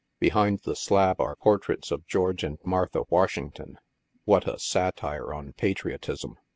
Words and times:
Behind 0.19 0.57
the 0.63 0.75
slab 0.75 1.21
are 1.21 1.35
portraits 1.35 1.91
of 1.91 2.07
George 2.07 2.43
and 2.43 2.57
Martha 2.65 3.03
Washington 3.11 3.77
(what 4.25 4.47
a 4.47 4.57
satire 4.57 5.31
on 5.31 5.53
patriotism 5.53 6.39